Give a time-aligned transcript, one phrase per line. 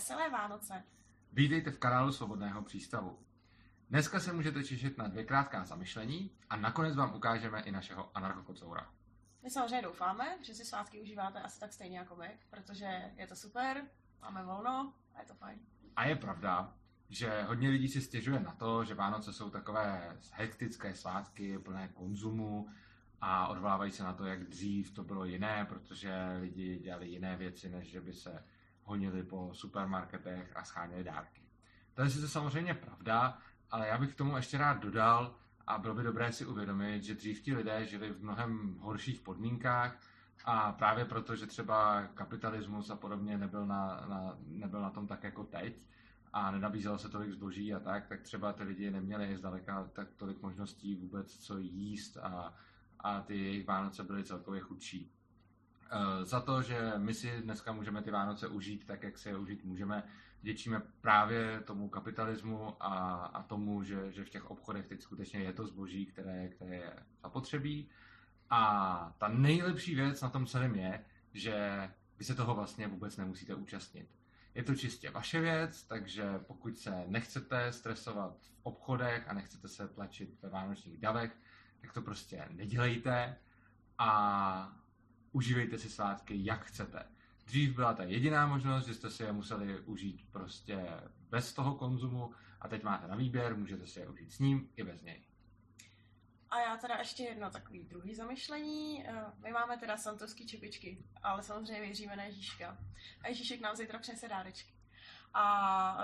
[0.00, 0.82] Veselé Vánoce.
[1.32, 3.18] Vítejte v kanálu Svobodného přístavu.
[3.90, 8.90] Dneska se můžete těšit na dvě krátká zamyšlení a nakonec vám ukážeme i našeho anarchokocoura.
[9.42, 13.36] My samozřejmě doufáme, že si svátky užíváte asi tak stejně jako my, protože je to
[13.36, 13.82] super,
[14.20, 15.58] máme volno a je to fajn.
[15.96, 16.74] A je pravda,
[17.08, 22.68] že hodně lidí si stěžuje na to, že Vánoce jsou takové hektické svátky, plné konzumu
[23.20, 27.68] a odvolávají se na to, jak dřív to bylo jiné, protože lidi dělali jiné věci,
[27.68, 28.44] než že by se
[28.90, 31.42] honili po supermarketech a scháněli dárky.
[31.94, 33.38] To je sice samozřejmě pravda,
[33.70, 35.34] ale já bych k tomu ještě rád dodal,
[35.66, 39.96] a bylo by dobré si uvědomit, že dřív ti lidé žili v mnohem horších podmínkách
[40.44, 45.24] a právě proto, že třeba kapitalismus a podobně nebyl na, na, nebyl na tom tak
[45.24, 45.82] jako teď
[46.32, 50.42] a nenabízelo se tolik zboží a tak, tak třeba ty lidi neměli zdaleka tak tolik
[50.42, 52.54] možností vůbec co jíst a,
[53.00, 55.12] a ty jejich Vánoce byly celkově chudší.
[55.90, 59.36] E, za to, že my si dneska můžeme ty Vánoce užít tak, jak si je
[59.36, 60.02] užít můžeme,
[60.42, 65.52] děčíme právě tomu kapitalismu a, a tomu, že, že v těch obchodech teď skutečně je
[65.52, 67.88] to zboží, které, které je zapotřebí.
[68.50, 71.88] A ta nejlepší věc na tom celém je, že
[72.18, 74.08] vy se toho vlastně vůbec nemusíte účastnit.
[74.54, 79.88] Je to čistě vaše věc, takže pokud se nechcete stresovat v obchodech a nechcete se
[79.88, 81.36] tlačit ve vánočních davech,
[81.80, 83.36] tak to prostě nedělejte
[83.98, 84.80] a
[85.32, 87.04] užívejte si svátky, jak chcete.
[87.46, 90.86] Dřív byla ta jediná možnost, že jste si je museli užít prostě
[91.30, 94.84] bez toho konzumu a teď máte na výběr, můžete si je užít s ním i
[94.84, 95.22] bez něj.
[96.50, 99.06] A já teda ještě jedno takový druhý zamyšlení.
[99.06, 102.78] Eh, My máme teda santovský čepičky, ale samozřejmě věříme na Ježíška.
[103.20, 104.72] A Ježíšek nám zítra přinese dárečky.
[105.34, 105.98] A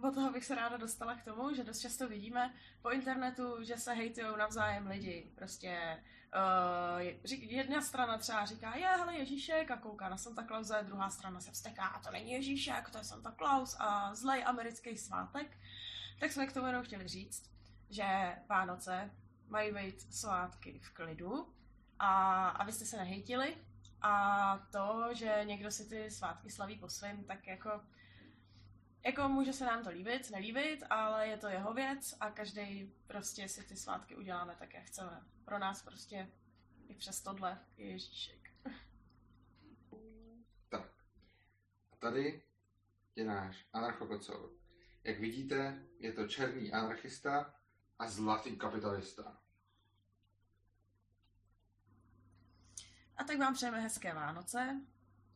[0.00, 3.64] uh, od toho bych se ráda dostala k tomu, že dost často vidíme po internetu,
[3.64, 5.32] že se hejtujou navzájem lidi.
[5.34, 6.02] Prostě
[6.94, 11.40] uh, jedna strana třeba říká, je, hele, Ježíšek a kouká na Santa Clause, druhá strana
[11.40, 15.58] se vsteká, a to není Ježíšek, to je Santa Claus a zlej americký svátek.
[16.20, 17.50] Tak jsme k tomu jenom chtěli říct,
[17.90, 19.10] že Vánoce
[19.48, 21.54] mají být svátky v klidu
[21.98, 23.56] a abyste se nehejtili
[24.02, 27.80] a to, že někdo si ty svátky slaví po svém, tak jako
[29.08, 33.48] jako může se nám to líbit, nelíbit, ale je to jeho věc a každý prostě
[33.48, 35.22] si ty svátky uděláme tak, jak chceme.
[35.44, 36.30] Pro nás prostě
[36.88, 38.50] i přes tohle je Ježíšek.
[40.68, 40.90] Tak.
[41.92, 42.42] A tady
[43.16, 44.50] je náš anarchokocour.
[45.04, 47.54] Jak vidíte, je to černý anarchista
[47.98, 49.40] a zlatý kapitalista.
[53.16, 54.80] A tak vám přejeme hezké Vánoce,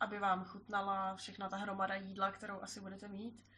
[0.00, 3.51] aby vám chutnala všechna ta hromada jídla, kterou asi budete mít,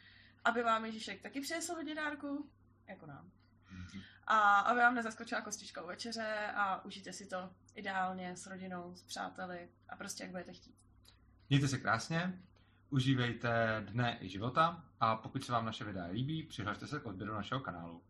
[0.44, 2.50] aby vám Ježíšek taky přinesl hodně dárku,
[2.88, 3.30] jako nám.
[4.26, 9.02] A aby vám nezaskočila kostička u večeře a užijte si to ideálně s rodinou, s
[9.02, 10.74] přáteli a prostě jak budete chtít.
[11.48, 12.42] Mějte se krásně,
[12.90, 17.34] užívejte dne i života a pokud se vám naše videa líbí, přihlašte se k odběru
[17.34, 18.02] našeho kanálu.